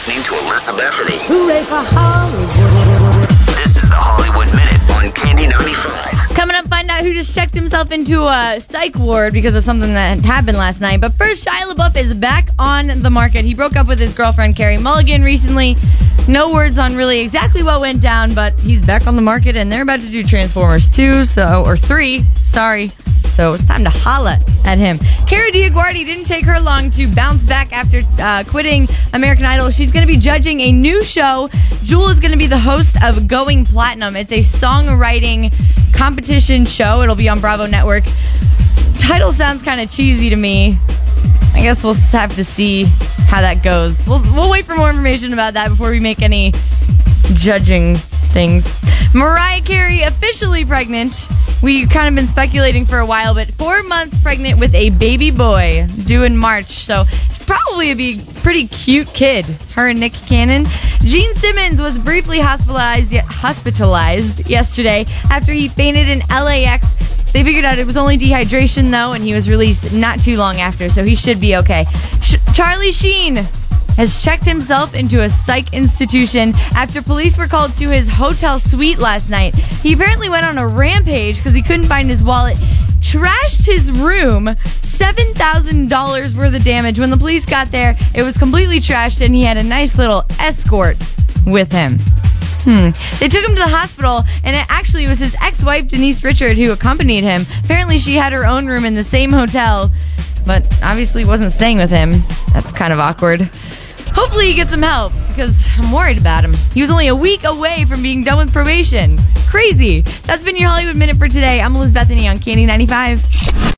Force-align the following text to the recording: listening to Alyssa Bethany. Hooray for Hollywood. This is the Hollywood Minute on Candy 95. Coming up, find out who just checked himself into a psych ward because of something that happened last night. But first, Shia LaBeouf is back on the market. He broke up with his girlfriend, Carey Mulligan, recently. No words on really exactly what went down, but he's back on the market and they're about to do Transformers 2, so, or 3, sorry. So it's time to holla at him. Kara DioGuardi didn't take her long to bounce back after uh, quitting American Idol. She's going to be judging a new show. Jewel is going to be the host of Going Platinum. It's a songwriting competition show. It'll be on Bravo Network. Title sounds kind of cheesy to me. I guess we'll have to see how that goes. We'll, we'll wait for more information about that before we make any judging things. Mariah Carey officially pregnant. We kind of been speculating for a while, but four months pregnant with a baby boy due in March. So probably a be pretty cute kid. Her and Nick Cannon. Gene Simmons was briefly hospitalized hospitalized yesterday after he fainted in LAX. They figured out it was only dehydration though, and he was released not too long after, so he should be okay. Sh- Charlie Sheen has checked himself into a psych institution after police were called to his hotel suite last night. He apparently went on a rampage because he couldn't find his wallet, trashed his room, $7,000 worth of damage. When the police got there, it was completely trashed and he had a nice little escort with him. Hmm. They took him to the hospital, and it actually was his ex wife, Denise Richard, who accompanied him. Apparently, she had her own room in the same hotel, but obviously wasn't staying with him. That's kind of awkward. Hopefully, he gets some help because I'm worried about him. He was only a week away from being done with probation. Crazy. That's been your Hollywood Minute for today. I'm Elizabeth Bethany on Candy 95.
listening 0.00 0.24
to 0.24 0.30
Alyssa 0.30 0.74
Bethany. 0.78 1.18
Hooray 1.24 1.62
for 1.64 1.76
Hollywood. 1.76 3.28
This 3.58 3.76
is 3.76 3.86
the 3.86 3.96
Hollywood 3.96 4.48
Minute 4.56 4.80
on 4.96 5.12
Candy 5.12 5.46
95. 5.46 6.34
Coming 6.34 6.56
up, 6.56 6.64
find 6.68 6.88
out 6.90 7.02
who 7.02 7.12
just 7.12 7.34
checked 7.34 7.52
himself 7.52 7.92
into 7.92 8.22
a 8.22 8.58
psych 8.60 8.96
ward 8.96 9.34
because 9.34 9.54
of 9.54 9.62
something 9.62 9.92
that 9.92 10.20
happened 10.20 10.56
last 10.56 10.80
night. 10.80 11.02
But 11.02 11.12
first, 11.18 11.44
Shia 11.44 11.70
LaBeouf 11.70 11.96
is 11.96 12.14
back 12.14 12.48
on 12.58 12.86
the 12.86 13.10
market. 13.10 13.44
He 13.44 13.52
broke 13.52 13.76
up 13.76 13.88
with 13.88 13.98
his 13.98 14.14
girlfriend, 14.14 14.56
Carey 14.56 14.78
Mulligan, 14.78 15.22
recently. 15.22 15.76
No 16.26 16.50
words 16.50 16.78
on 16.78 16.96
really 16.96 17.20
exactly 17.20 17.62
what 17.62 17.82
went 17.82 18.00
down, 18.00 18.32
but 18.32 18.58
he's 18.58 18.80
back 18.80 19.06
on 19.06 19.16
the 19.16 19.22
market 19.22 19.54
and 19.54 19.70
they're 19.70 19.82
about 19.82 20.00
to 20.00 20.08
do 20.08 20.24
Transformers 20.24 20.88
2, 20.88 21.26
so, 21.26 21.62
or 21.66 21.76
3, 21.76 22.24
sorry. 22.42 22.90
So 23.40 23.54
it's 23.54 23.64
time 23.64 23.84
to 23.84 23.90
holla 23.90 24.38
at 24.66 24.76
him. 24.76 24.98
Kara 25.26 25.50
DioGuardi 25.50 26.04
didn't 26.04 26.26
take 26.26 26.44
her 26.44 26.60
long 26.60 26.90
to 26.90 27.08
bounce 27.14 27.42
back 27.42 27.72
after 27.72 28.02
uh, 28.18 28.44
quitting 28.46 28.86
American 29.14 29.46
Idol. 29.46 29.70
She's 29.70 29.90
going 29.94 30.06
to 30.06 30.12
be 30.12 30.18
judging 30.18 30.60
a 30.60 30.70
new 30.70 31.02
show. 31.02 31.48
Jewel 31.82 32.10
is 32.10 32.20
going 32.20 32.32
to 32.32 32.36
be 32.36 32.46
the 32.46 32.58
host 32.58 33.02
of 33.02 33.28
Going 33.28 33.64
Platinum. 33.64 34.14
It's 34.14 34.30
a 34.30 34.40
songwriting 34.40 35.50
competition 35.94 36.66
show. 36.66 37.00
It'll 37.00 37.14
be 37.14 37.30
on 37.30 37.40
Bravo 37.40 37.64
Network. 37.64 38.04
Title 38.98 39.32
sounds 39.32 39.62
kind 39.62 39.80
of 39.80 39.90
cheesy 39.90 40.28
to 40.28 40.36
me. 40.36 40.76
I 41.54 41.62
guess 41.62 41.82
we'll 41.82 41.94
have 41.94 42.34
to 42.34 42.44
see 42.44 42.84
how 43.26 43.40
that 43.40 43.62
goes. 43.62 44.06
We'll, 44.06 44.20
we'll 44.34 44.50
wait 44.50 44.66
for 44.66 44.74
more 44.76 44.90
information 44.90 45.32
about 45.32 45.54
that 45.54 45.70
before 45.70 45.88
we 45.88 46.00
make 46.00 46.20
any 46.20 46.52
judging 47.32 47.96
things. 47.96 48.70
Mariah 49.14 49.62
Carey 49.62 50.02
officially 50.02 50.66
pregnant. 50.66 51.26
We 51.62 51.86
kind 51.86 52.08
of 52.08 52.14
been 52.14 52.30
speculating 52.30 52.86
for 52.86 52.98
a 52.98 53.06
while, 53.06 53.34
but 53.34 53.48
four 53.52 53.82
months 53.82 54.18
pregnant 54.20 54.58
with 54.58 54.74
a 54.74 54.90
baby 54.90 55.30
boy 55.30 55.86
due 56.06 56.24
in 56.24 56.36
March. 56.36 56.70
So 56.70 57.04
probably 57.46 57.90
a 57.90 57.96
be 57.96 58.20
pretty 58.42 58.66
cute 58.66 59.08
kid. 59.08 59.44
Her 59.74 59.88
and 59.88 60.00
Nick 60.00 60.12
Cannon. 60.12 60.66
Gene 61.00 61.34
Simmons 61.34 61.80
was 61.80 61.98
briefly 61.98 62.40
hospitalized 62.40 63.14
hospitalized 63.14 64.48
yesterday 64.48 65.04
after 65.30 65.52
he 65.52 65.68
fainted 65.68 66.08
in 66.08 66.20
LAX. 66.30 66.86
They 67.32 67.44
figured 67.44 67.64
out 67.64 67.78
it 67.78 67.86
was 67.86 67.96
only 67.96 68.18
dehydration 68.18 68.90
though, 68.90 69.12
and 69.12 69.22
he 69.22 69.34
was 69.34 69.48
released 69.48 69.92
not 69.92 70.20
too 70.20 70.36
long 70.36 70.60
after, 70.60 70.88
so 70.88 71.04
he 71.04 71.14
should 71.14 71.40
be 71.40 71.56
okay. 71.56 71.84
Sh- 72.22 72.36
Charlie 72.54 72.92
Sheen 72.92 73.46
has 74.00 74.24
checked 74.24 74.46
himself 74.46 74.94
into 74.94 75.20
a 75.20 75.28
psych 75.28 75.74
institution 75.74 76.54
after 76.74 77.02
police 77.02 77.36
were 77.36 77.46
called 77.46 77.74
to 77.74 77.90
his 77.90 78.08
hotel 78.08 78.58
suite 78.58 78.98
last 78.98 79.28
night. 79.28 79.54
He 79.54 79.92
apparently 79.92 80.30
went 80.30 80.46
on 80.46 80.56
a 80.56 80.66
rampage 80.66 81.36
because 81.36 81.52
he 81.52 81.60
couldn't 81.60 81.84
find 81.84 82.08
his 82.08 82.24
wallet, 82.24 82.56
trashed 83.02 83.66
his 83.66 83.90
room, 83.90 84.46
$7,000 84.46 86.34
worth 86.34 86.54
of 86.54 86.64
damage. 86.64 86.98
When 86.98 87.10
the 87.10 87.18
police 87.18 87.44
got 87.44 87.70
there, 87.70 87.94
it 88.14 88.22
was 88.22 88.38
completely 88.38 88.80
trashed 88.80 89.20
and 89.20 89.34
he 89.34 89.42
had 89.42 89.58
a 89.58 89.62
nice 89.62 89.98
little 89.98 90.24
escort 90.38 90.96
with 91.44 91.70
him. 91.70 91.98
Hmm. 92.62 92.92
They 93.18 93.28
took 93.28 93.44
him 93.44 93.54
to 93.54 93.62
the 93.62 93.68
hospital, 93.68 94.24
and 94.44 94.56
it 94.56 94.64
actually 94.68 95.08
was 95.08 95.18
his 95.18 95.34
ex 95.42 95.62
wife, 95.62 95.88
Denise 95.88 96.24
Richard, 96.24 96.56
who 96.56 96.72
accompanied 96.72 97.24
him. 97.24 97.44
Apparently, 97.64 97.98
she 97.98 98.14
had 98.14 98.32
her 98.32 98.46
own 98.46 98.66
room 98.66 98.86
in 98.86 98.94
the 98.94 99.04
same 99.04 99.30
hotel, 99.30 99.90
but 100.46 100.66
obviously 100.82 101.24
wasn't 101.24 101.52
staying 101.52 101.78
with 101.78 101.90
him. 101.90 102.12
That's 102.52 102.70
kind 102.72 102.92
of 102.92 102.98
awkward. 102.98 103.50
Hopefully, 104.12 104.48
he 104.48 104.54
gets 104.54 104.70
some 104.70 104.82
help 104.82 105.12
because 105.28 105.64
I'm 105.76 105.92
worried 105.92 106.18
about 106.18 106.44
him. 106.44 106.54
He 106.74 106.80
was 106.80 106.90
only 106.90 107.08
a 107.08 107.14
week 107.14 107.44
away 107.44 107.84
from 107.84 108.02
being 108.02 108.22
done 108.22 108.38
with 108.38 108.52
probation. 108.52 109.18
Crazy. 109.48 110.02
That's 110.24 110.42
been 110.42 110.56
your 110.56 110.68
Hollywood 110.68 110.96
Minute 110.96 111.16
for 111.16 111.28
today. 111.28 111.60
I'm 111.60 111.74
Elizabeth 111.76 112.08
Bethany 112.08 112.28
on 112.28 112.38
Candy 112.38 112.66
95. 112.66 113.60